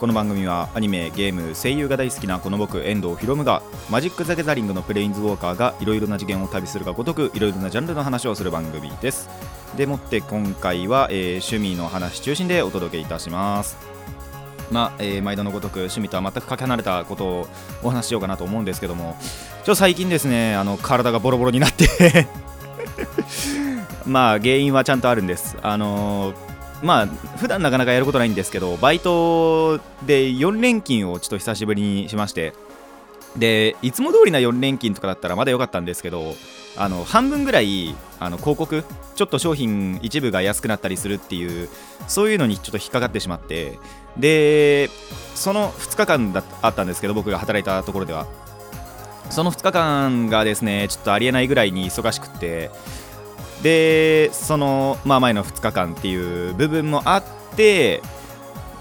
[0.00, 9.28] この番組はアニメゲーム声優が大好きなこの僕遠藤ひろむがマジック・ザ・ギャザリングのプレインズウォーカーがいろいろな次元を旅するがごとくいろいろなジャンルの話をする番組です。
[9.76, 13.76] でもって今回は、えー趣味の話中心でお届けいたします。
[14.70, 17.46] まあ、えー毎度のごとく趣味とは全くかけ離れたことを
[17.82, 19.18] お話ししようかなと思うんですけども
[19.64, 22.26] ちょ最近ですねあの体がボロボロになって。
[24.06, 25.58] まあ原因はちゃんとあるんです。
[25.60, 26.49] あのー
[26.82, 32.54] まあ普段なかなかやることないんですけどバイトで4連勤をちょっと久しぶりにしまして
[33.36, 36.34] でいつも通りな4連勤とかだったらまだ良かったんですけど
[36.76, 41.68] あの半分ぐらいあの広告ちょっと商品一部が安くなったりするっていう
[42.08, 43.78] そういうのにちょっと引っかかってしまって
[44.16, 44.88] で
[45.34, 48.26] その2日間だあったんですけど僕が働いたところでは。
[49.30, 52.70] その2日間がですねちょっとありえないぐらいに忙しくって
[53.62, 57.24] でその、まあ、前の2日間っていう部分もあっ
[57.56, 58.02] て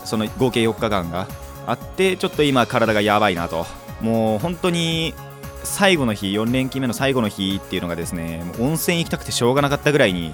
[0.05, 1.27] その合計4日間が
[1.67, 3.65] あってちょっと今体がやばいなと。
[4.01, 5.13] もう本当に
[5.63, 10.33] 最後の日4連勤目の最後の日っていうのがですね温泉行きたくてしょうがなかったぐらいに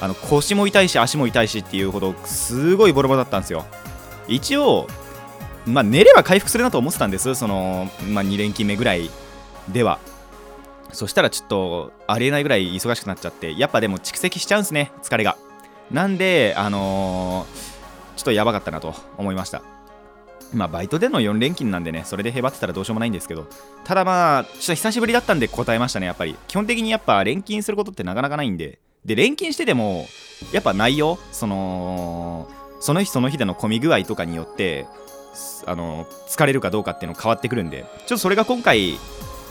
[0.00, 3.66] あの腰も痛いし足も痛いしっていうほどすごいボロボロだったんですよ。
[4.28, 4.86] 一応
[5.66, 7.34] まあ寝れば回復するなと思ってたんです。
[7.34, 9.10] その、まあ、2連勤目ぐらい
[9.68, 9.98] では。
[10.92, 15.36] そしたらちょっとありえないぐらい忙しくなっちゃってやっぱでも蓄積しちゃうんですね疲れが。
[15.90, 17.80] なんであのー
[18.16, 19.62] ちょっとやばかったなと思いました。
[20.52, 23.46] まあバイトでの4連勤なんでねそれでへばってたらどうしようもないんですけど
[23.84, 26.36] ただまあちょっと久しぶりだったんで答えましたねやっぱり。
[26.46, 28.78] 基本的にやっぱ連勤することってなかなかないんで。
[29.06, 30.06] で連勤してても
[30.52, 32.46] やっぱ内容その
[32.80, 34.86] その日その日での混み具合とかによって
[35.66, 38.98] あの疲れるかどうかっていうの変わってくるんでちょっとそれが今回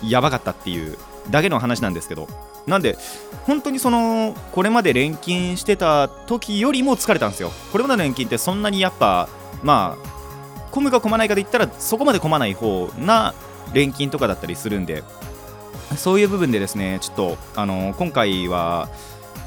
[0.03, 0.97] やばかったっていう
[1.29, 2.27] だけの話なんですけど
[2.67, 2.97] なんで
[3.43, 7.51] 本当にそのこれまで連勤してた時よりも疲れたんですよ。
[7.71, 9.27] これまでの連勤ってそんなにやっぱ
[9.63, 10.09] まあ
[10.71, 13.33] 混むか混まないかで言ったらそこまで混まない方な
[13.73, 15.03] 連勤とかだったりするんで
[15.97, 18.89] そういう部分でですねちょっとあの今回は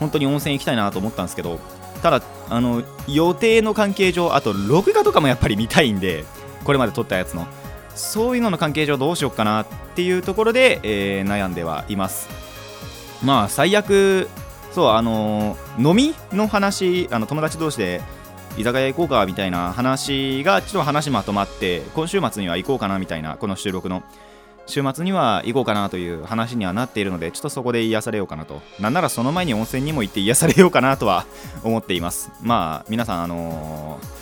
[0.01, 1.61] 本当に温泉行きたいなと思ったんですけど
[2.03, 6.25] ただあの予定の関係上あと録画とかもやっぱり見たいんで
[6.65, 7.47] これまで撮ったやつの。
[7.95, 12.29] そういうのの関係上どうしようかなっていうところで、えー悩んではいます。
[13.25, 14.29] まあ最悪
[14.73, 18.01] そうあのー飲みの話あの友達同士で
[18.59, 24.03] 居酒屋行こうかみたいな話がちょっと話まとまって今週末には行こうかなみたいなこの収録の。
[24.65, 28.63] 週末には行こうかなという話にはなっているのでちょっとそこで癒されようかなと。
[28.79, 31.27] なんならその前に温泉にも行って癒されようかなとは
[31.65, 32.31] 思っています。
[32.41, 34.22] まあ皆さんあのー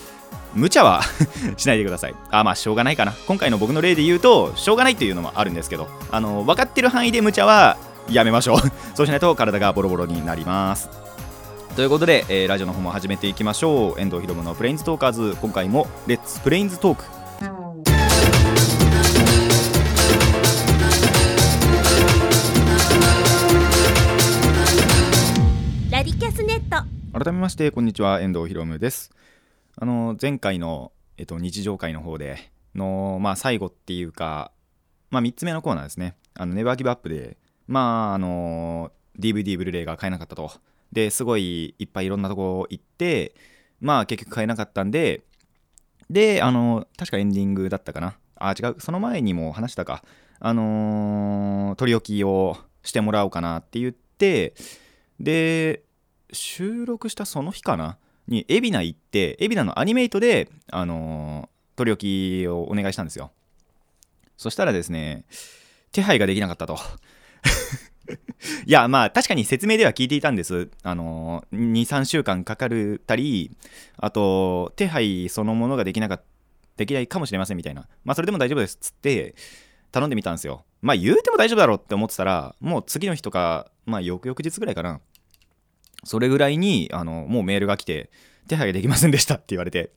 [0.54, 1.02] 無茶は
[1.56, 2.14] しないでください。
[2.30, 3.12] あまあしょうがないかな。
[3.26, 7.76] 今回の僕の例で言うとしょうがないというのもあるんですけどあの分かってる範囲で無茶は
[8.08, 8.58] やめましょう。
[8.94, 10.88] そうしないと体がボロボロになります。
[11.76, 14.00] ということで、えーラジオの方も始めていきましょう。
[14.00, 17.04] 遠藤ひろむのプレインズトーカーズ今回も Let's Planes Talk
[25.90, 26.84] ラディキャスネット。
[27.18, 28.20] 改めましてこんにちは。
[28.20, 29.10] 遠藤ひろむです
[29.80, 34.52] あの前回の、えっと、日常会の方での、まあ、最後っていうか、
[35.08, 36.16] まあ、3つ目のコーナーですね。
[36.34, 40.52] あのネバーギブアップでまああの DVD ブルーレイが買えなかったと。
[40.92, 43.34] ですごいいっぱいいろんなとこ行って
[43.80, 45.22] まあ結局買えなかったんで
[46.10, 48.18] であの確かエンディングだったかな。
[48.36, 48.76] あ違う。
[48.80, 50.04] その前にも話したか。
[50.40, 54.54] あのー取り置きをしてもらおうかなって言って
[55.18, 55.84] で
[56.32, 57.96] 収録したその日かな。
[58.30, 63.32] に海老名行って海老名のアニメイトで、あのー取り置きをお願いしたんですよ。
[64.36, 65.24] そしたらですね
[65.92, 66.78] 手配ができなかったと。
[68.66, 70.68] いやまあ確かに説明では聞いていたんです。
[70.82, 73.56] あのー23週間かかるたり
[73.96, 76.24] あと手配そのものができなかった
[76.80, 77.86] できないかもしれませんみたいな。
[78.04, 79.34] まあそれでも大丈夫ですっつって
[79.92, 80.64] 頼んでみたんですよ。
[80.80, 85.00] まあ言うても大丈夫だろうって思ってたらもう次の日とかまあ翌々日ぐらいかな。
[86.04, 88.10] それぐらいにあのもうメールが来て
[88.48, 89.90] 手配ができませんでしたって言われて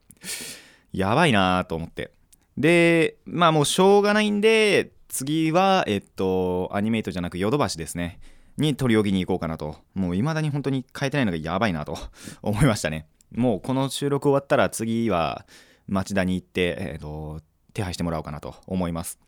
[0.92, 2.12] やばいなーと思って。
[2.56, 8.20] でまあもうしょうがないんで次はえっとアニメイトじゃなくヨドバシですね。
[8.56, 9.78] に取り置きに行こうかなと。
[9.94, 11.98] もう未だに本当に変えてないのがやばいなと
[12.42, 13.08] 思いましたね。
[13.32, 15.44] もうこの収録終わったら次は
[15.88, 17.40] 町田に行って、えっと
[17.72, 19.18] 手配してもらおうかなと思います。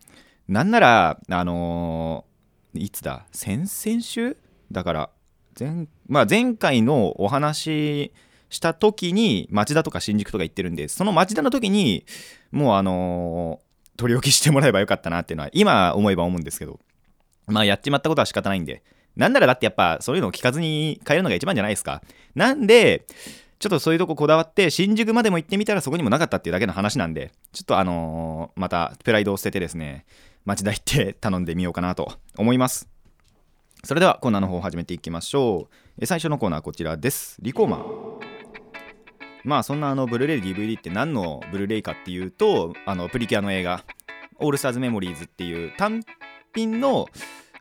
[0.47, 3.27] なんならあのーいつだ？
[3.33, 4.37] 先々週？
[4.71, 5.11] だから
[5.59, 8.13] 前,、まあ、前回のお話
[8.51, 12.05] した時に町田とか新宿とか行ってるんでその町田の時に
[12.53, 13.67] もうあのー
[13.97, 16.79] 取り置きしてもらえばよかったなっていうのは今思えば思うんですけど
[17.47, 18.83] まあやっちまったことは仕方ないんで
[19.17, 22.03] なんならだってやっぱそういうのを聞かずに帰るのが一番じゃないですか。
[22.35, 23.07] なんで
[23.59, 30.05] ちょっとそういうとここだわって新宿までも行ってみたらそこにもなかったっていうだけの話なんでちょっとあのーまたプライドを捨ててですね
[30.45, 32.96] 町田行って頼んでみようかなと思います。
[33.87, 35.69] それではコーナーの方を始めていきましょ
[36.01, 36.07] う。
[36.07, 37.37] 最初のコーナーはこちらです。
[37.41, 37.85] リコーマン
[39.45, 43.85] まあそんなあのブルーレイ DVD って何のブルーレイかっていうとあのプリキュアの映画
[44.41, 46.03] 「オールスターズ・メモリーズ」っていう単
[46.53, 47.07] 品の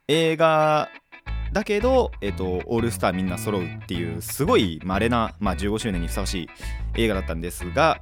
[0.08, 0.90] 映画
[1.54, 6.50] だけど、えっと、オールスターみんな揃うっていうすごい稀な、まあ、15周年にふさわしい
[6.96, 8.02] 映画だったんですが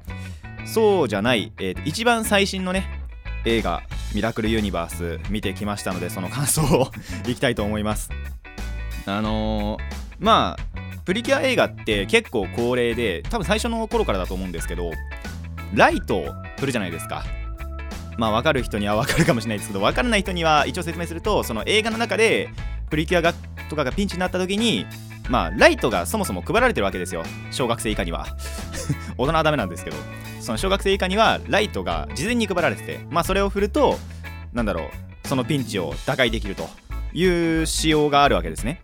[0.65, 3.02] そうじゃない、えー一番最新のね
[3.45, 6.91] 映画「ミラクルユニバース」見てきましたのでその感想を
[7.27, 8.09] いきたいと思います。
[9.05, 10.73] あのーまあ
[11.05, 14.91] プリキュア映画って結構恒例で多分最初の頃からだと思うんですけど
[15.73, 17.25] ライトを振るじゃないですか。
[18.17, 22.49] まあ分かる人には分かるかもしれないですけど分からない人には一応説明するとその映画の中で
[22.89, 23.33] プリキュアが
[23.69, 24.85] とかがピンチになった時に
[25.29, 27.23] まあライトがそもそも配られてるわけですよ。
[27.51, 28.27] 小学生以下には。
[29.17, 29.97] 大人はダメなんですけど。
[30.43, 33.95] その小学生以下にはライトが事前に配られててまあそれを振ると
[34.51, 36.67] なんだろうそのピンチを打開できると
[37.13, 38.83] いう仕様があるわけですね。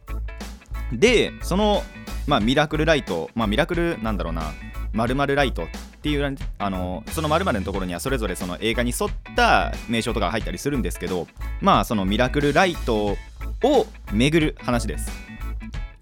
[0.93, 1.83] でその
[2.27, 4.53] まあミラクルライトまあミラクルなんだろうな
[4.93, 5.67] 〇〇ライトっ
[6.01, 11.27] ていうあのその〇〇のところにはそれぞれその映画に沿った名称とか入ったりするんですけど
[11.59, 13.17] まあそのミラクルライト
[13.63, 15.11] を巡る話です。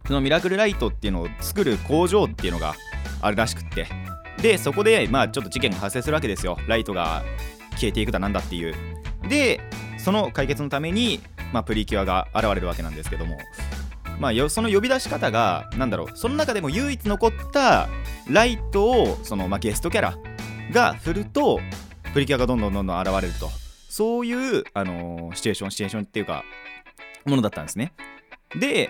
[0.05, 2.75] そのミラクルライトっていうのを作る工場っていうのが
[3.19, 3.87] あるらしくって
[4.41, 6.57] でそこでまあちょっと事件が発生するわけですよ。
[6.67, 7.23] ライトが
[7.71, 8.75] 消えていくだなんだっていう。
[9.27, 9.59] で
[9.97, 11.19] その解決のために、
[11.51, 13.37] まあ、プリキュアが現れるわけなんですけども。
[14.19, 16.07] まあ、その呼び出し方がなんだろう。
[16.15, 17.87] その中でも唯一残った
[18.27, 20.17] ライトをその、まあ、ゲストキャラ
[20.71, 21.59] が振ると
[22.13, 23.49] プリキュアがどんどんどんどん現れると。
[23.89, 26.43] そういう、あのーシチュエーションシチュエーションっていうか
[27.25, 27.93] ものだったんですね。
[28.59, 28.89] で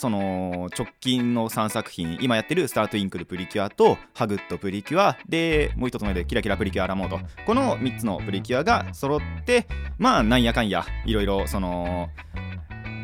[0.00, 9.66] その直近の3作品今やってる「スタートインクルプリキュア」と「ハグッドプリキュア」でもう一つ目で「キラキラプリキュアラモード」この3つのプリキュアが揃って
[9.98, 12.08] まあなんやかんやいろいろその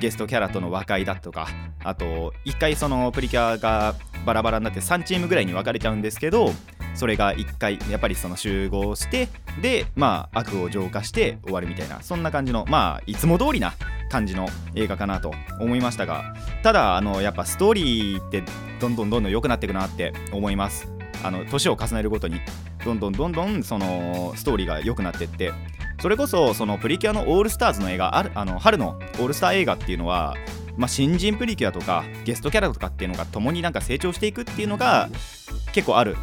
[0.00, 1.48] ゲストキャラとの和解だとか
[1.84, 3.94] あと1回そのプリキュアが
[4.25, 6.50] バラバラになって3チームぐらいに分かれちゃうんですけど
[6.94, 9.28] それが1回やっぱりその集合して
[9.60, 13.75] でまあ悪を浄化して終わるみたいなそんな感じのまあいつも通りな
[14.10, 18.43] 感じの映画かなと思いましたがただあのやっぱストーリーって
[18.81, 20.96] どんどんどんどん良くなっていくなって思います。
[21.22, 22.40] あの年を重ねるごとに
[22.84, 25.52] どんどんどんどんそのストーリーが良くなっていって
[26.00, 30.34] それこそそのプリキュアのオールスターズの映画あるあの春のオールスター映画っていうのは、
[30.76, 35.08] まあ、新人プリキュアとかゲストキャラとかっていうのが共になんか成長していくっていうのが
[35.72, 36.16] 結構ある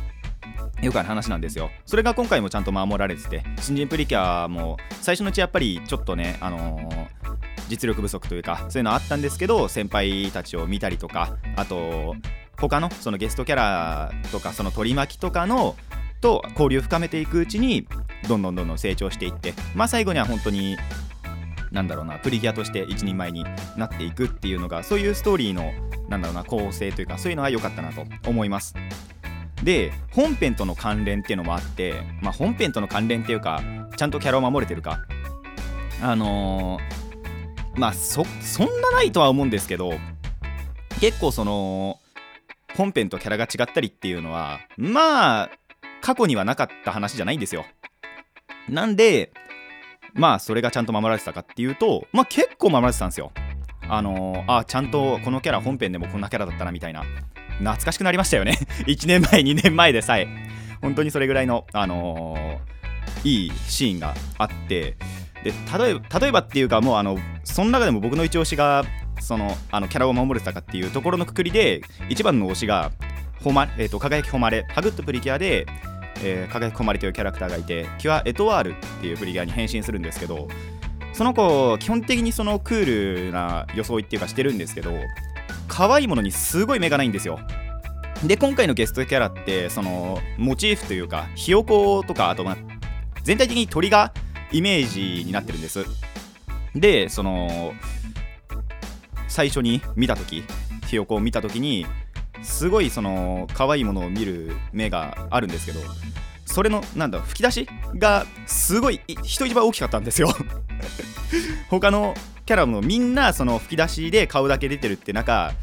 [0.82, 1.72] よくある話なんですよ。
[1.86, 7.24] それが今回もちゃんと守られてて新人プリキュアも最初のうちやっぱりちょっとねあのー
[7.70, 12.16] 実力不足というかそういうのあったんですけど先輩たちを見たりとかあと
[12.60, 15.76] 他のそのゲストキャラとかその取り巻きとかの
[16.22, 17.88] と交流を深めていくうちに
[18.28, 20.78] どんどんどんどん成長していってまあ最後には本当に
[21.72, 23.44] なんだろうなプリキュアとして一人前に
[23.78, 25.72] なっていくっていうのがそういうストーリーの
[26.08, 28.76] なんだろうな構成というかそういうのは良かったなと思います。
[29.64, 33.62] で本編との関連っていうのもあってまあ本編との関連っていうか
[33.96, 35.00] ちゃんとキャラを守れてるか。
[36.02, 37.04] あのー
[37.76, 39.94] まあそそんなないとは思うんですけど
[41.00, 42.00] 結構その
[42.76, 45.50] 本編とキャラが違ったりっていうのはまあ
[46.02, 47.66] 過去にはなかった話じゃないんですよ。
[48.70, 49.32] なんで
[50.14, 53.32] まあそれがちゃんと守られてたかっていうとまあ結構守られてたんですよ。
[53.90, 57.04] あのーあちゃんとこのキャラ本編でもこんなキャラだったなみたいな。
[57.60, 58.58] 懐かしくなりましたよね。
[58.88, 60.28] 1年前2年前でさえ。
[60.82, 64.96] 本当にそれぐらいのあのーいいシーンがあって。
[65.44, 68.86] で例えば例えばっていうかもうあのその中でも僕の一押しが
[69.20, 72.92] そのあのキャラを守れてたかっていうところのくくりで一番の推しが
[73.44, 75.66] ほま、えー、と輝き誉れハグッとプリキュアで、
[76.22, 80.48] えー輝き誉れというキャラクターがいてキュア・エトワールっていうプリキュアに変身するんですけど
[81.14, 84.92] その子基本的にそのクールな装いっていうかしてるんですけど
[85.68, 87.40] 可愛いものにすごい目がないんですよ。
[88.26, 92.56] で今回のゲストキャラってそのモチーフというかひよことかあとま
[93.24, 94.14] 全体的に鳥が
[94.52, 95.86] イメージになってるんです。
[96.76, 97.74] でその
[99.28, 100.44] 最初に見た時
[100.88, 101.86] ひよこを見た時に
[102.42, 105.80] すごいその可愛いものを見る目があるんですけど
[106.46, 110.30] それのなんだ吹き出しがすごい人一倍大きかったんですよ。
[111.70, 112.14] 他の
[112.46, 115.54] キャラもみんなその吹き出しで顔だけ出てるって中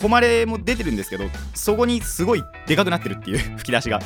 [0.00, 4.00] 誉れも出てるんですけどそこにすごいでかくなってるっていう 吹き出しが。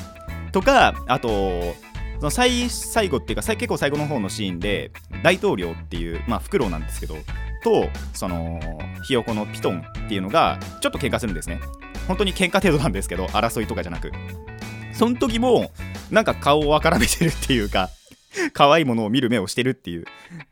[0.52, 1.74] とかあと
[2.18, 4.92] その最最後っていうか結構最後の方のシーンで
[5.22, 7.16] 大統領っていうまあフクロウなんですけど
[7.62, 8.60] とその
[9.04, 11.60] ひよこのピトンっていうのがちょっと喧嘩するんですね。
[12.08, 14.12] 本当に喧嘩程度なんですけど争いとかじゃなく。
[14.92, 15.72] その時も
[16.10, 17.88] なんか顔をあからめてるっていうか
[18.52, 20.04] 可愛いものを見る目をしてるっていう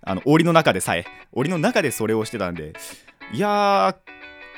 [0.03, 2.73] あの檻の中でさえ檻の中でそれをしてたんで
[3.33, 3.97] いやー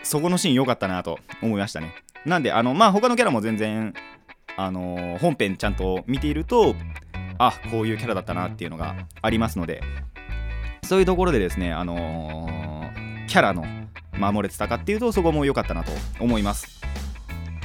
[0.04, 1.94] そこのシーン良かったなと思いましたね。
[2.24, 3.94] なんであのまあ他のキャラも全然
[4.56, 6.74] あのー本編ちゃんと見ていると
[7.38, 9.82] あこういうキャラだったなっていうのがありますので
[10.84, 12.72] そういうところでですねあのー
[13.28, 13.64] キャラの
[14.18, 16.80] 守れてたかっていうとそこも良かったなと思います。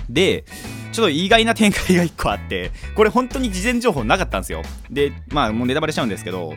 [0.10, 0.46] で
[0.94, 4.62] ちょっと意外な展開が1個あってこれ本当に事前情報なかったんですよ。
[4.90, 6.54] でまあもうネタバレしちゃうんですけど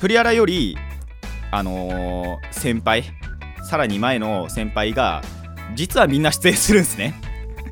[0.00, 0.76] プリアラより
[1.52, 3.04] あのー先輩
[3.62, 5.22] さらに前の先輩が
[5.76, 7.14] 実はみんな出演するんですね。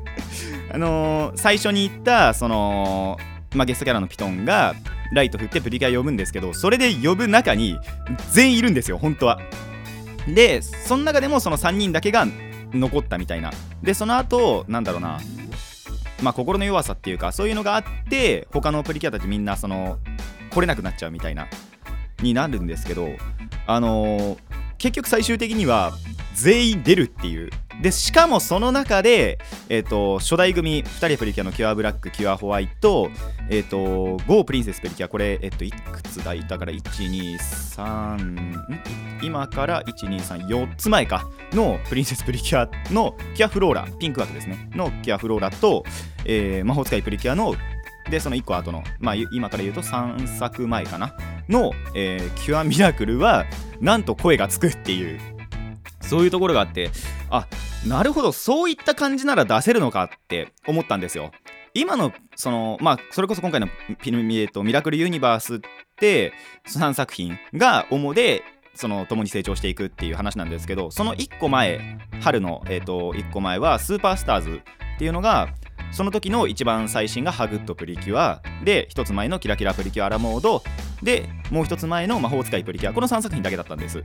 [0.71, 3.17] あのー最初に言ったその、
[3.55, 4.73] まあ、ゲストキャラのピトンが
[5.11, 7.77] ライト振ってプリキュア呼ぶんですけどそれで呼ぶ中に
[8.31, 9.39] 全員いるんですよ本当は。
[10.27, 12.25] でその中でもその3人だけが
[12.73, 13.51] 残ったみたいな。
[13.83, 15.19] でその後なんだろうな。
[16.21, 19.99] まあ心の弱さっていうかそういうのがあって他のプリキュアたちみんなその
[20.49, 21.47] 来れなくなっちゃうみたいな
[22.21, 23.09] になるんですけど
[23.67, 25.93] あのー結局最終的には
[26.33, 27.49] 全員出るっていう。
[27.81, 33.09] でしかもその中で、えー、と初代組2人プリキュアのキュアブラックキュアホワイト、
[33.49, 35.09] えー、とゴープリンセスプリキュア。
[35.09, 38.55] これ、えっといくつだいだから123
[39.21, 41.29] 今から1234つ前か。
[41.51, 44.69] のプリンセスプリキュアのキュアフローラピンク枠ですね。
[44.73, 45.83] のキュアフローラと、
[46.25, 47.55] えー魔法使いプリキュアの
[48.09, 51.15] でその1個後の、まあ、今から言うと3作前かな。
[51.49, 53.45] の、えーキュアミラクルは
[53.79, 55.19] なんと声がつくっていう。
[56.05, 56.91] そういうところがあって
[57.29, 57.47] あ
[57.87, 61.31] なるほどそういった感じなら出せるのかって思ったんですよ。
[61.73, 63.67] 今のそのまあそれこそ今回の
[64.01, 65.59] ピミ,、えーとミラクルユニバースっ
[65.97, 66.31] て
[66.67, 68.43] 3作品が主で
[68.75, 74.61] その共に成長していくっていう話なんですけどその1個前春の、えー、と1個前はスーパースターズ
[74.95, 75.49] っていうのが
[75.95, 78.41] その時の一番最新がハグッドプリキュア。
[78.65, 80.61] で一つ前のキラキラプリキュアラモード。
[81.01, 82.93] でもう一つ前の魔法使いプリキュア。
[82.93, 84.03] この3作品だけだったんです。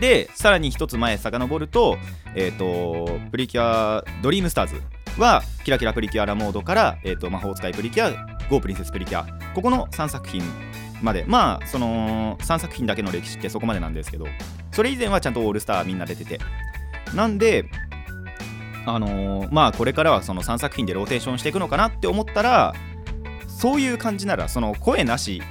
[0.00, 1.96] でさらに一つ前遡ると,、
[2.34, 4.82] えー、とプリキュアドリームスターズ
[5.16, 9.26] はキラキラプリキュアラモードから、えー、と魔法使いプリキュアゴープリンセスプリキュア。
[9.54, 10.42] ここの3作品
[11.02, 14.26] までまあその3作品だけの歴史ってそこまでなんですけど
[14.72, 16.40] それ以前はちゃんとオールスターみんな出てて。
[17.14, 17.64] なんで
[18.86, 22.74] あのーまあこれからはその3作品でローテーションしていくのかなって思ったら
[23.48, 25.42] そういう感じならその声なし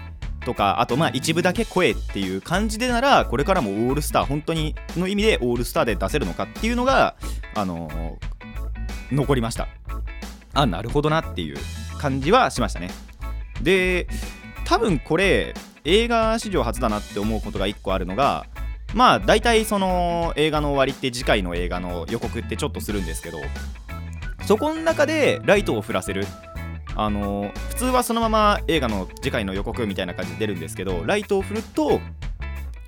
[0.46, 7.16] とかあとまあ一部だけ声っていう感じでならこれからもオールスター本当にの意味でオールスターで出せるのかっていうのが
[7.56, 9.68] あのー残りました。
[10.54, 11.58] あなるほどなっていう
[11.98, 12.90] 感じはしましたね。
[13.62, 14.08] で
[14.66, 18.46] 多分これ映画史上初だなって思うことが1個あるのが
[18.94, 23.40] まあ大体その映画の終わりって次回の映画の予告ってちょっとするんですけど
[24.46, 26.26] そこの中でライトを振らせる。
[26.96, 32.02] あの普通はそのまま映画の次回の予告みたいな感じで出るんですけどライトを振ると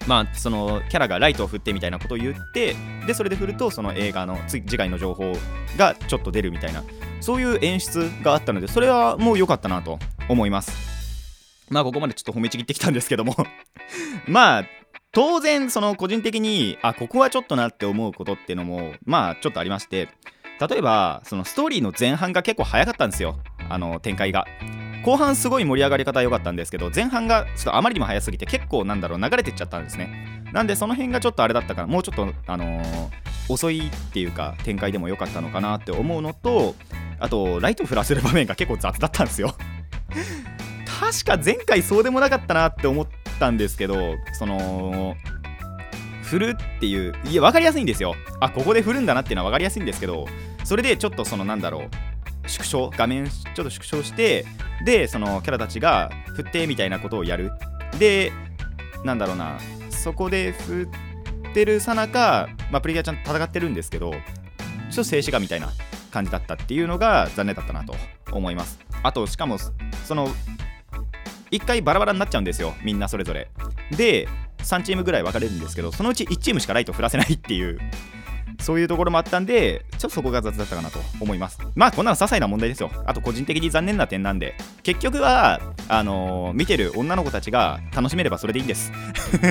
[0.05, 2.75] まあそのキャラがライトを振ってみたいなことを言って
[3.07, 5.31] でそれで振るとその映画の次次回の情報
[5.77, 6.83] がちょっと出るみたいな
[7.21, 10.91] そういう演出があったのでそれはもう良かったなと思います。
[11.69, 13.35] まあここまでちょっと褒めちぎってきたんですけども。
[14.27, 14.65] まあ
[15.11, 20.09] 当然その個人的にあここはちょっとなって思うことっていうのもまあちょっとありまして
[20.69, 23.39] 例えばそのストーリーの前半が結構早かったんですよ。
[23.69, 24.45] あの展開が。
[25.03, 30.43] 後半すごい盛り上がり方良かったんですけど前半がちょっとあまりにも早すぎて結構なんだろう流れてっちゃったんですね。
[30.53, 36.75] なんでその辺がちょっとあれだったからもうちょっとあのー遅いっていうか展開でも良かったのかなって思うのと
[37.19, 39.55] あとライトを振らせる場面が結構雑だったんですよ。
[40.99, 43.07] 確か前回そうでもなかったなって思っ
[43.39, 45.15] たんですけどその
[46.23, 48.15] 振るっていういや分かりやすいんですよ。
[48.39, 50.27] あここで振るんだなっていうのは分かりやすいんですけど
[50.63, 54.45] それでちょっとそのなんだろう縮小画面ちょっと縮小して
[54.85, 57.51] でそのキャラたちが振ってみたいなことをやる。
[57.99, 58.31] で
[59.03, 60.87] なんだろうなそこで振
[61.49, 65.69] ってるさなか、ま、プリキュアちゃんと戦ってるんですけどちょっと静止画みたいな
[66.11, 67.95] 感じだったっていうのが残念だったなと
[68.31, 68.79] 思います。
[69.03, 69.57] あとしかも
[70.05, 70.29] その
[71.51, 73.49] 1回バラバラになっちゃうんですよみんなそれぞれ。
[73.91, 74.27] で
[74.59, 77.79] 3チームぐらい分かれるんですけどそのうち1チームしかライト振らせないっていう
[78.59, 81.59] そういうところもあったんでちょっとそこが雑だったかなと思います。
[81.75, 82.91] まあこんなの些細な問題ですよ。
[83.05, 88.91] あと個人的に残念な点なんで結局はあのー見てる女の子たちが楽しめればそれでいいんです。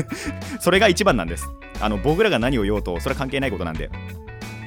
[0.60, 1.48] それが一番なんです。
[1.80, 3.90] あの僕らが何を言おうとそれは関係ないことなんで。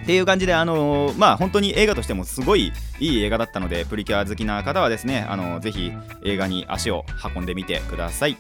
[0.03, 5.93] っていう感じで、あのーまあ本当に映画としてもすごいいい映画だったので、プリキュア好きな方はですね、あのーぜひ
[6.25, 8.38] 映画に足を運んでみてください。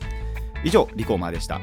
[0.65, 1.61] 以上、リコーマーでした。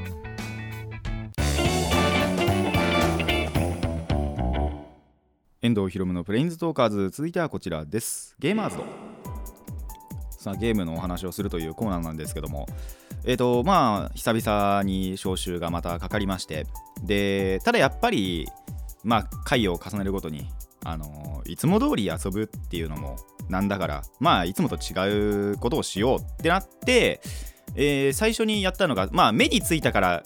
[5.60, 8.34] 遠藤ひろむのプレインズトーカーズ、続いてはこちらです。
[8.38, 8.84] ゲーマーズド。
[10.30, 12.66] さあ、ゲームのお話をするというコーナーなんですけども、
[13.26, 16.66] えっ、と、まあ、久々に招集がまたかかりまして、
[17.02, 18.48] で、ただやっぱり、
[19.04, 20.48] まあ、回を重ねるごとに、
[20.84, 23.16] あのいつも通り遊ぶっていうのも
[23.50, 27.20] なんだから、まあ、いつもと違うことをしようってなって、
[27.74, 30.22] えー最初にやったのが、まあ、目についたから、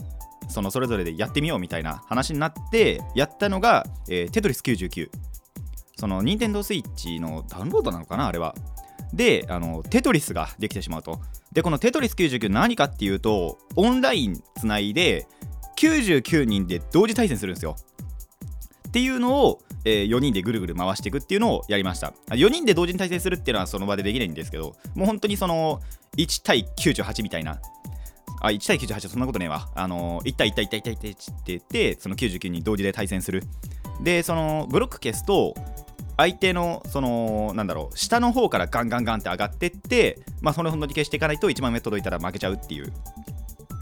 [0.48, 5.08] そのそれぞれでやってみようみたいな話になって、やったのが、えーテトリス99。
[5.96, 8.54] その、任天堂スイッチのダウンロードなのかな、あれは。
[9.12, 11.20] で、あのテトリスができてしまうと。
[11.52, 15.26] で、このテトリス99何かっていうと、オンラインつないで、
[15.78, 17.76] 99人で同時対戦するんですよ。
[18.94, 22.14] っていうのを、え4人でぐるぐる回していくっていうのをやりました。
[22.28, 25.82] 4人で同時に対戦するっていうのはその場でできないんですけどもう本当にその
[26.16, 27.58] 1対98みたいな。
[28.40, 29.68] あ1対98はそんなことねえわ。
[29.74, 33.42] あの1対1対1対1対1対1って言ってその99人同時で対戦する。
[34.00, 35.54] でそのブロック消すと
[36.16, 42.92] 相手のそのなんだろう下の方からガンガンガンって上がってってまあそれ本当に消していかないと1番目届いたら負けちゃうっていう。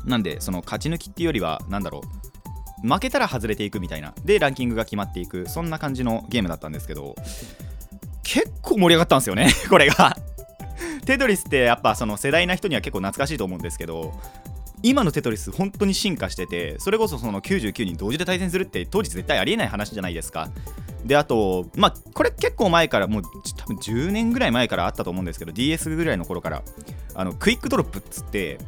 [0.07, 2.42] なんでその勝ち抜きっていうよりはなんだろう
[2.83, 4.15] 負けたら外れていくみたいな。
[4.25, 5.49] でランキングが決まっていく。
[5.49, 7.15] そんな感じのゲームだったんですけど。
[8.23, 10.17] 結構盛り上がったんですよね これが。
[11.05, 14.13] テトリスってやっぱその世代な人には結構懐かしいと思うんですけど
[14.85, 20.49] 今のテトリス本当に進化しててそれこそその99人同時で対戦するって当時絶対ありえない話じゃないですか。
[21.05, 23.23] であとまあこれ結構前からもう
[23.57, 26.63] 多分10年ぐらい前からあったと思うんですけど DS ぐらいの頃から。
[27.15, 28.59] あのクイックドロップっつって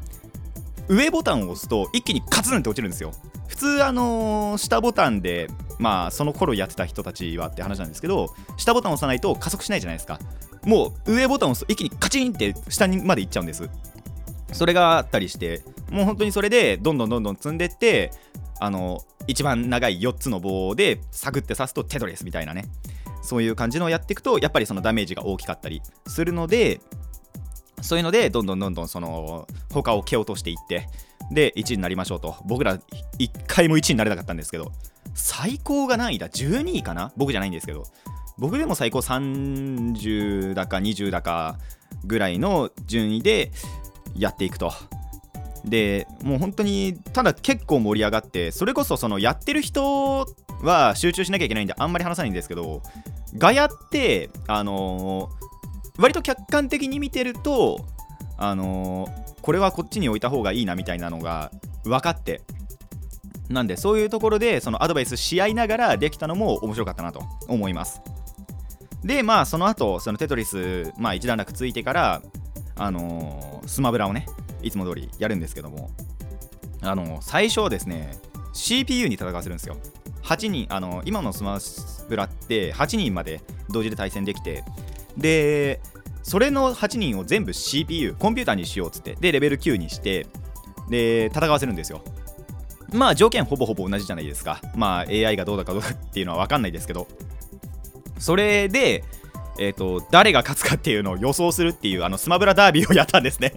[0.89, 3.13] 上ボタンを押すと一気にカツンって落ちるんですよ。
[3.49, 5.49] 普通あのー下ボタンで
[5.79, 10.19] まあその頃やってた人たちはって話なんですけど下ボタンを押さないと加速しないじゃないですか。
[10.65, 13.69] もう上ボタンを押すと一気にカチンって下にまで行っちゃうんです。
[14.53, 18.13] それがあったりしてもう本当にそれでどんどんどんどん積んでって
[18.61, 22.67] あの一番長い4つの棒でサクって刺すとテトリスみたいなね。
[23.23, 26.81] そういう感じのをやっていくとやっぱりそのダメージが大きかったりするので
[27.85, 30.89] そういうのでどんどんどんどんその他を蹴落としていって
[31.31, 32.37] で1位になりましょうと。
[32.47, 32.79] 僕ら
[33.19, 34.73] 1回も1位になれなかったんですけど
[35.15, 37.13] 最高が何位だ12位かな？
[37.17, 37.85] 僕じゃないんですけど。
[38.37, 41.59] 僕でも最高30だか20だか
[42.05, 43.53] ぐらいの順位で
[44.17, 44.73] やっていくと。
[45.65, 50.27] でもう本当にただ結構盛り上がってそれこそそのやってる人
[50.63, 52.83] は集中しなきゃいけないんであんまり話さないんですけど
[53.39, 55.54] ガヤってあのー
[55.99, 57.85] 割と客観的に見てると
[58.37, 61.51] あのーこれはこっちに置いた方がいいなみたいなのが
[61.85, 62.41] 分かって
[63.51, 68.01] なんでそういうところでそのアドバイスし合いながらできたのも面白かったなと思います。
[69.05, 72.23] でまあその後そのテトリスまあ一段落ついてから
[72.75, 74.25] あのースマブラをね
[74.63, 75.91] いつも通りやるんですけども
[76.81, 78.17] あの最初はですね
[78.55, 79.77] CPU に戦わせるんですよ。
[80.23, 81.59] 8人あの今のスマ
[82.09, 84.65] ブラって8人まで同時で対戦できて
[85.17, 85.81] で
[86.23, 90.27] それの8人を全部 CPU コンピューターにしようっつってでレベル9にして
[90.89, 92.03] で戦わせるんですよ。
[92.93, 94.61] まあ条件ほぼほぼ同じじゃないですか。
[94.75, 97.07] まあ AI がどうだかどうかっていうのは分かんないですけど。
[98.19, 99.05] それで
[99.59, 103.55] えー、と誰が勝つかっていうのを予想するっていうあのスマブラダービーをやったんですね。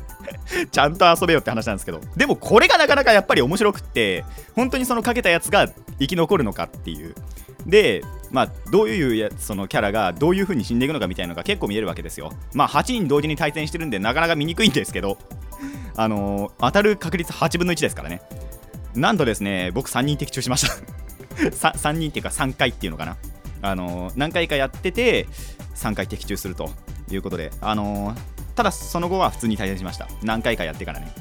[0.70, 2.00] ちゃんと遊べよって話なんですけど。
[2.16, 7.14] でもこれがなかなかやっぱり面白くって本当にそのかけたやつが生き残るのかっていう。
[7.66, 12.32] でまあどういうやそのキャラがどういう風に死んでいくのかみたいなのが結構見えるわけですよ。
[12.54, 15.18] まあ8人同時に対戦してるんでなかなか見にくいんですけど。
[15.98, 18.20] あのー当たる確率8分の1ですからね。
[18.94, 20.74] なんとですね僕3人的中しました。
[21.36, 23.16] 3, 3人っていうか3回っていうのかな。
[23.62, 25.26] あのー何回かやってて
[25.74, 26.70] 3回的中すると
[27.10, 27.50] いうことで。
[27.60, 28.16] あのー
[28.56, 30.08] ただその後は普通に対戦しました。
[30.22, 31.12] 何回かやってからね。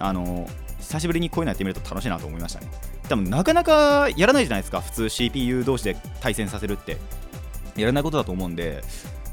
[0.00, 0.48] あの
[0.88, 2.68] 久しぶりにこういうのやってみると楽しいなと思いましたね。
[3.10, 6.96] 多分なかなかやらないじゃないですか普通 CPU 同士で対戦させるって。
[7.76, 8.82] やらないことだと思うんで。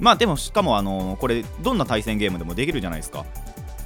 [0.02, 3.26] まあでもしかもあのこれどんな対戦ゲームでもできるじゃないですか。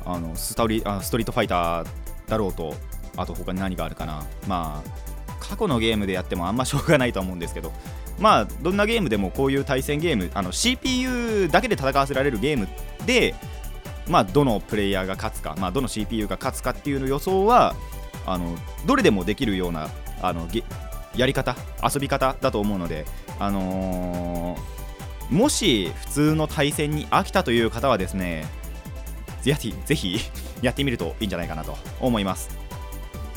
[0.03, 1.87] あのストリあストリートファイター
[2.27, 2.73] だろうと
[3.15, 4.25] あと他に何があるかな。
[4.47, 7.71] まあ過去のゲームでやってもあんましょうがないと思うんですけど。
[8.17, 12.67] まあどんなゲームでもこういう対戦ゲームあの CPU だけで戦わせられるゲーム
[13.05, 13.35] で
[14.09, 17.75] まあどのプレイヤーが勝つか、まあ、どの CPU が勝つかっていうの予想は
[18.25, 19.89] あのどれでもできるような
[20.21, 20.47] あの
[21.15, 23.05] やり方遊び方だと思うので
[23.39, 28.45] あのー、もし普通の対戦に飽きたという方はですね
[29.41, 30.19] ぜひぜひ
[30.61, 32.49] やってみるといいんじゃないかなと思います。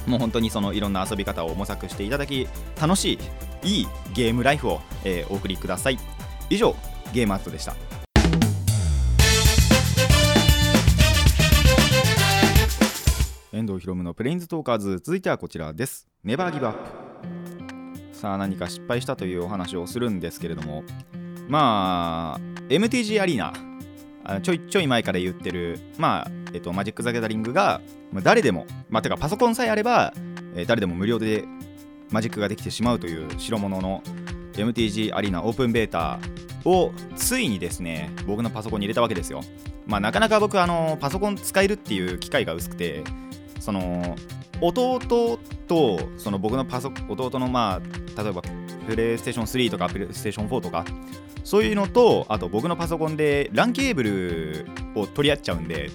[0.07, 2.49] もう本当にそのいろんな遊び方を模索していただき
[2.81, 3.19] 楽し
[3.63, 5.99] いいいゲームライフを、えー、お送りください。
[6.51, 6.75] 以上
[7.13, 7.92] ゲームアートでした。
[13.73, 14.91] 藤ひろむのプレインズトーカーズ。
[14.99, 16.07] 続いてはこちらです。
[16.25, 20.85] ネバーギブアップさあ何か失敗したというお話をするんですけれども。
[21.49, 23.53] まあ MTG アリーナ
[24.25, 27.81] あちょいちょい前から言ってるまあえっとマジック・ザ・ギャザリングが、
[28.13, 30.15] まあ、誰でもまあてかパソコンさえあれば、
[30.55, 31.45] えー、誰でも無料で
[32.11, 34.03] マジックができてしまうという代物の
[34.53, 36.21] MTG アリーナオープンベータ
[36.65, 39.41] をついにですね僕のパソコンに入れたわけですよ。
[39.87, 43.03] まあなかなか僕あのパソコン使えるっていう機会が薄くて
[43.62, 44.16] その
[44.61, 47.81] 弟とその僕のパソ弟のま
[48.16, 48.42] あ例えば
[48.88, 50.85] プレイステーション3とかプレイステーション4とか
[51.44, 55.90] そういうのとあと僕のパソコンで LAN ケーブルを取り合っちゃうんで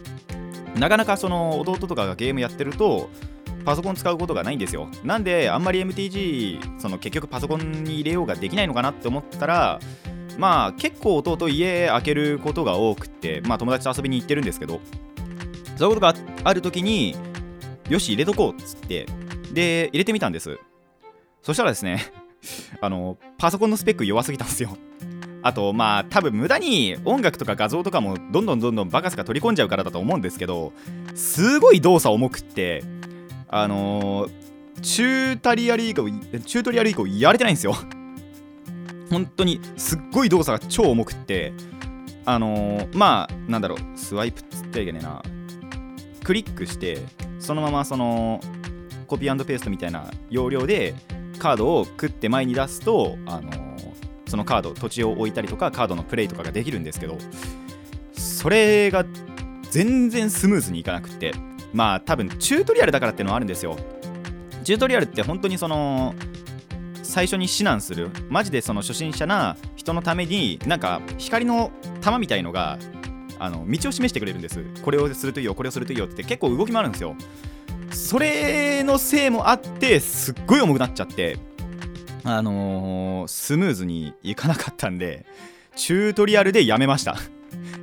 [0.76, 3.10] なかなかその弟とかがゲームやってると
[3.66, 4.88] パソコン使うことがないんですよ。
[5.04, 9.82] なんであんまり MTG その結局パソコンに入れようができないのかなって思ったら
[10.38, 14.80] まあ結構弟家開けることが多くってまあ友達と遊びに行ってるんですけど
[15.76, 17.18] そういうことがある時に
[17.90, 19.06] よし入れとこうっつって
[19.54, 20.60] で入れてみたんです。
[21.42, 22.12] そしたらですね
[22.82, 24.78] あのパソコンのスペック弱すぎたんですよ。
[25.44, 30.74] あとまあ多分無駄に音楽とか画像とかもどんどんどんどんバカスカ取り込んじゃうからだと思うんですけど
[31.16, 32.84] すごい動作重くって
[33.48, 34.32] あのー、
[34.82, 37.76] チュータリアル以降チュートリアル以降やれてないんですよ。
[39.10, 41.54] 本当にすっごい動作が超重くって
[42.26, 45.22] あのー、まあなんだろうスワイプっつっていけねえな。
[46.28, 46.98] クリックして
[47.40, 48.42] そのままその
[49.08, 50.94] コピーペーストみたいな要領で
[51.40, 53.50] カードを食って前に出すと、あの、
[54.28, 57.18] そのカード土地を置いたりとかカードのプレイとかができるんですけど
[58.12, 59.06] それが
[59.72, 61.32] 全然スムーズにいかなくって
[61.74, 63.78] まあ多分チュートリアルだからっていうのはあるんですよ。
[64.66, 66.14] チュートリアルって本当にその
[67.04, 72.78] 最初に指南するマジでその初心者な人のためになんか光の玉みたいのが
[73.40, 74.64] あの道を示してくれるんです。
[74.82, 77.16] これをするといいよこれをするといいよって結構動き回るんですよ。
[77.92, 81.38] それのせいもあってすっごい重くなっちゃって
[82.24, 85.26] あのー、スムーズにいかなかったんで
[85.76, 87.18] チュートリアルでやめました。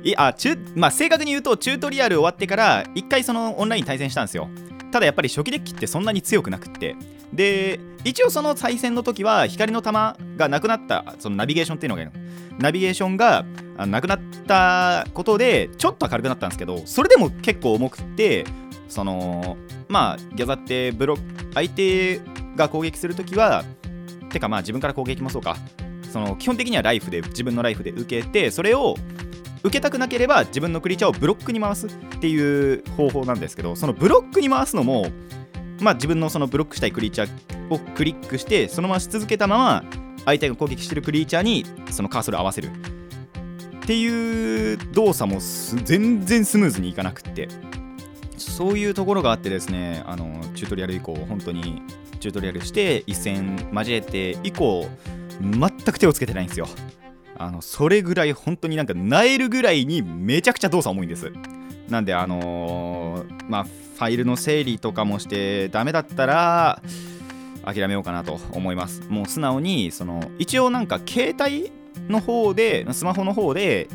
[0.03, 4.49] いあチュまあ、正確に言うとチュートリアル終わってから1回そのオンライン対戦したんですよ。
[4.91, 6.95] ただやっぱり初期デッキってそんなに強くなくって。
[7.33, 12.11] で一応その再戦の時は光の玉がなくなったそのナビゲーションっていうのがいる
[12.59, 13.45] ナビゲーションが
[13.77, 18.45] なくなったことでちょっと明るくなったんですけどそれでも結構重くって
[18.87, 19.57] その
[19.89, 21.17] まあギャザってブロ
[21.55, 22.21] 相手
[22.55, 23.65] が攻撃するときは
[24.29, 25.57] てかまあ自分から攻撃もそうか。
[26.15, 28.95] その基本的にはライフで自分のライフで受けてそれを
[29.65, 35.07] 受けたくなければ自分のクリーチャーをブロックに回すっていう方法なんですけどそのブロックに回すのも
[35.81, 39.83] まあ自分のそのブロックしたいクリーチャーをクリックしてそのままし続けたまま
[40.25, 42.69] 相手が攻撃してるクリーチャーにそのカーソルを合わせる。
[42.69, 45.39] っていう動作も
[45.83, 47.47] 全然スムーズにいかなくって。
[48.37, 51.81] そういうところがあってですねあのチュートリアル以降本当に
[52.19, 54.87] チュートリアルして一戦交えて以降
[55.39, 56.67] 全く手をつけてないんですよ。
[57.37, 61.31] あのそれぐらい本当になんかなえるぐらいにめちゃくちゃ動作重いんです。
[61.89, 66.81] なんであのー、まあファイルの整理とかもしてダメだったら
[67.63, 69.01] 諦めようかなと思います。
[69.09, 71.71] もう素直にその一応なんか携帯
[72.09, 73.87] の方でスマホの方で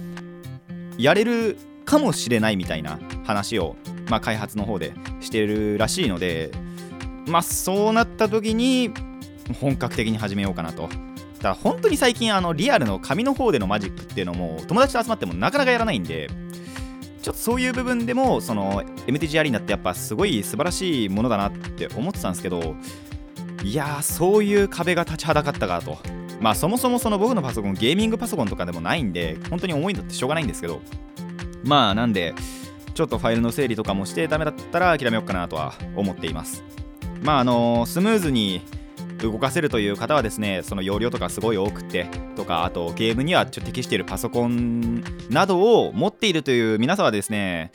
[0.98, 3.76] やれるかもしれないみたいな話を、
[4.09, 6.50] まあ、開発の方でしてるらしいので
[7.26, 8.92] まあそうなった時に
[9.61, 10.88] 本格的に始めようかなと
[11.40, 16.29] だ本当に最近あのリアルの紙の方でのマジックっていうのも友達と集まってもなかなかやらないんで
[17.22, 22.74] ちょっとそういう部分でもその MTG アリーナってやっぱすごい素晴らしいものだなって思ってたんですけど
[23.62, 25.98] いやーそういう壁が立ちはだかったかと。
[26.40, 30.81] まあそもそもその僕のパソコンゲーミングパソコンとかでもないんで本当に重いのってしょうがないんですけど。
[31.62, 32.35] まあなんで
[32.94, 36.64] ちょっとファイルの整理とかもしてダメだったら諦めようかなとは思っています。
[37.22, 38.62] まああのスムーズに
[39.23, 42.07] 動かせるという方はですねその容量とかすごい多くて
[42.37, 47.73] とかあとゲームにはちょっと適しているパソコンなどを持っているという皆さんはですね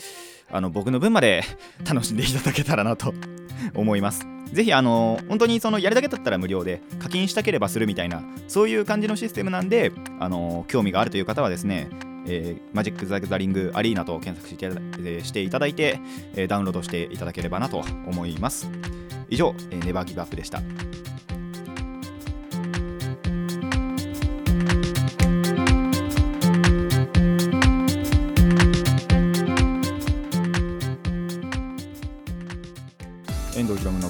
[0.51, 1.43] あの僕の分まで
[1.87, 3.13] 楽しんでいただけたらなと
[3.73, 11.89] 思いますぜひあの本当にそのやるだけだったら無料で課金したければするみたいなそういう感じのシステムなんであの興味があるという方はですね
[12.27, 15.99] えー、マジック・ザ・ザリング・アリーナと検索していしていただいて、
[16.35, 18.69] えー、ダウンロードしていただければなと思います。
[19.29, 20.61] 以上、えー、ネバーギブアップでした。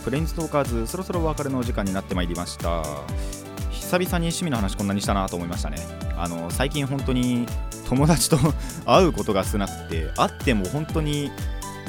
[0.05, 2.83] フレンズトーカーズそろそろお別れのお時間になってまいりました。
[3.71, 5.77] 久々に趣味の話こんなにしたなと思いましたね。
[6.15, 7.47] あの最近本当に
[7.89, 8.37] 友達と
[8.85, 11.31] 会うことが少なくて会っても本当に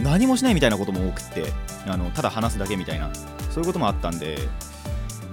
[0.02, 1.52] 何もしないみたいなことも多くって
[1.86, 3.10] あのただ話すだけみたいな
[3.50, 4.38] そういうこともあったんで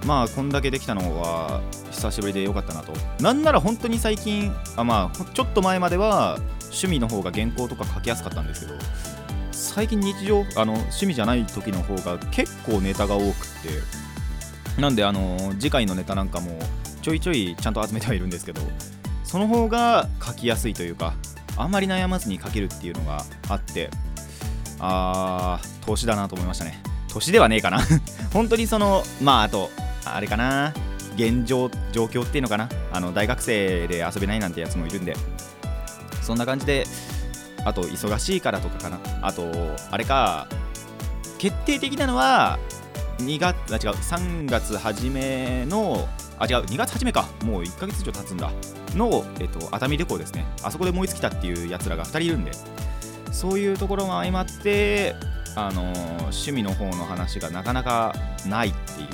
[0.04, 2.92] まあこんだけできたのは久しぶりでよかったなと。
[3.18, 8.74] なんなら本当に最近あまあちょっと前までは趣味の方が原稿とか書きやすかったんですけど
[9.54, 13.32] 最近日常あの趣味じゃない時の方が結構ネタが多くっ
[14.74, 16.58] てなんであの次回のネタなんかも
[17.02, 18.60] ちょいちょいちゃんと集めてはいるんですけど
[19.22, 21.14] その方が書きやすいというか
[21.56, 23.90] あまり悩まずに書けるっていうのがあって
[24.80, 26.82] あー投資だなと思いましたね。
[27.08, 27.78] 年ではねえかな。
[28.32, 29.70] 本当にそのまああと
[30.04, 30.74] あれかな。
[31.16, 32.68] 現状状況っていうのかな。
[32.92, 35.16] あの大学生で遊べないなんてやつもいるんで
[36.22, 36.86] そんな感じで
[37.64, 38.98] あと忙しいからとかかな。
[39.22, 39.50] あと
[39.90, 40.46] あれか
[41.38, 42.58] 決定的なのは
[43.18, 47.26] 2月あ違う3月初めのあ違う2月初めか。
[47.44, 48.50] もう1ヶ月以上経つんだ。
[48.94, 50.46] の、えっと、熱海旅行ですね。
[50.62, 52.52] あそこで思いつきたっていうやつらが2人いるんで。
[53.32, 55.16] そういうところも相まって
[55.56, 55.82] あの
[56.20, 58.14] 趣味の方の話がなかなか
[58.46, 59.08] ないっていう。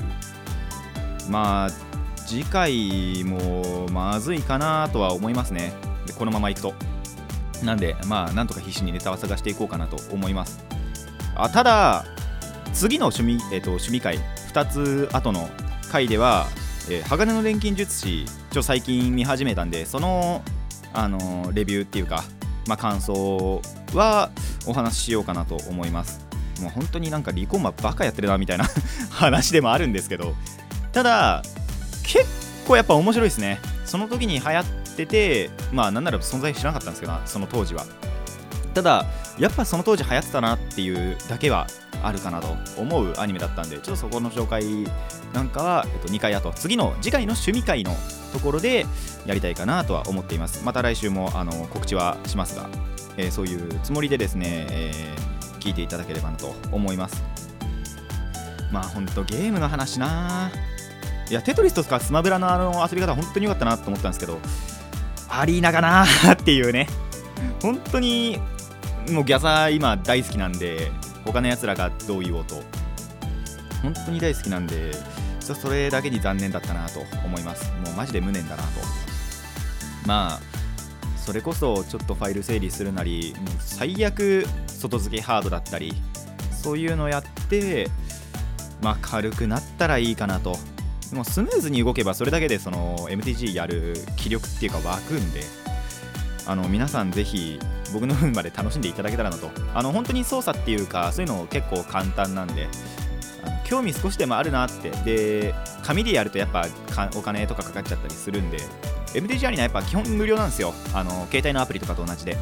[1.30, 1.70] まあ
[2.16, 5.72] 次回もまずいかなとは思いますね。
[6.06, 6.74] でこのままいくと。
[7.64, 10.64] なんでまあなんとか必死にネタは探していこうかなと思います。
[11.34, 12.04] あただ
[12.72, 14.18] 次の趣味,、えーと、趣味会
[14.52, 15.48] 2つ後の
[15.90, 16.46] 回では、
[16.88, 20.42] えー、鋼の錬金術師ちょ最近見始めたんでその、
[20.92, 22.24] あのー、レビューっていうか、
[22.66, 23.60] まあ、感想
[23.94, 24.30] は
[24.66, 26.24] お話ししようかなと思います。
[26.60, 28.66] もう本当になんかリコーマバカやってるなみたいな
[29.10, 30.34] 話でもあるんですけど。
[30.92, 31.42] ただ
[32.02, 32.26] 結
[32.66, 33.60] 構やっぱ面白いですね。
[33.84, 34.64] その時に流行っ
[35.06, 37.84] ててまあなんなら存在知らなかったんですけどその当時は。
[38.74, 39.04] ただ
[39.38, 41.66] やっぱその当時流行ってたなっていうだけは
[42.02, 44.64] あるかなと思うアニメだったんでちょっとそこの紹介
[45.32, 46.52] なんかは、えっと、2回あと。
[46.52, 47.92] 次の次回の趣味会の
[48.32, 48.86] ところで
[49.26, 50.64] やりたいかなとは思っています。
[50.64, 52.68] また来週もあの告知はしますが、
[53.16, 57.22] えー、そういうつもりでですね、えー、聞いていただければなと思います。
[58.72, 60.50] まあほんとゲームの話な。
[61.28, 64.38] いやテトリスとかスマブラのあの遊び方本当に良かったなと思ったんですけど
[65.30, 66.88] アリーナかなっていうね。
[67.62, 68.38] 本当に
[69.10, 70.90] もうギャザー今大好きなんで
[71.24, 72.62] 他のやつらがどう言おうと。
[73.82, 74.92] 本当に大好きなんで
[75.40, 77.70] それだけに残念だったなと思います。
[77.84, 78.68] もうマジで無念だなと。
[80.06, 80.40] まあ
[81.16, 85.92] それこそちょっとファイル整理するなりもう最悪外付けハードだったり
[86.50, 87.88] そういうのやって
[88.82, 90.56] まあ軽くなったらいいかなと
[91.12, 95.42] もうスムーズに動けばそれだけでその MTG やる気力っていうか湧くんで
[96.46, 97.58] あの皆さんぜひ
[97.92, 99.50] 僕の分まで楽しんでいただけたらなと。
[99.74, 102.68] あの本当に操作っていうかそういうの結構簡単なんで
[103.64, 104.90] 興味少しでもあるなって。
[105.04, 106.66] で紙でやるとやっぱ
[107.16, 108.58] お金とかかかっちゃったりするんで
[109.14, 110.74] MTG アリーナやっぱ基本無料なんですよ。
[110.94, 112.36] あの携帯のアプリとかと同じで。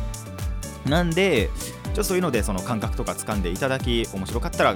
[0.87, 1.50] なんで
[1.85, 4.74] ちょっとそういうのでその感覚とか掴んでいただき面白かったら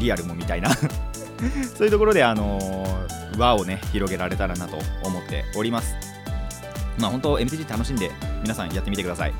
[0.00, 0.70] リアルもみたいな。
[1.76, 2.58] そういうところであの
[3.36, 5.96] 輪をね広げられたらなと思っております。
[6.98, 8.10] まあ本当 MTG 楽しんで
[8.42, 9.34] 皆さんやってみてください。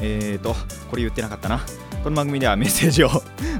[0.00, 0.54] えーと
[0.90, 1.60] これ言ってなかったな。
[2.02, 3.08] この番組ではメッセージを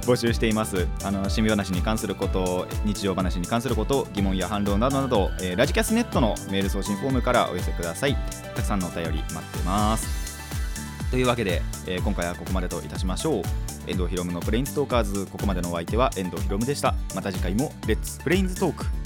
[0.03, 0.87] 募集しています。
[1.03, 8.17] あの趣味話に関すること日常話に関すること疑問や反論などなど、えー、ラジキャスネットのメール送信フォームからお寄せください。
[8.55, 10.25] たくさんのお便り待ってます。
[11.11, 13.43] というわけで、えー、今回はここまでといたしましょう。
[13.87, 15.27] 遠藤ひろむのプレインズトーカーズ。
[15.27, 16.95] ここまでのお相手は遠藤ひろむでした。
[17.15, 19.04] また次回もレッツプレインズトーク。